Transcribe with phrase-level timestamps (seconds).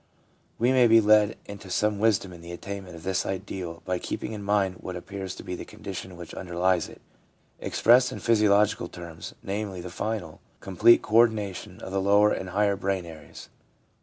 [0.57, 4.41] We maybe led into some wisdom in the attainment of this ideal by keeping in
[4.41, 7.01] mind what appears to be the condition which underlies it,
[7.59, 12.75] expressed in physiological terms— namely, the final, complete co ordination of the lower and higher
[12.75, 13.49] brain areas.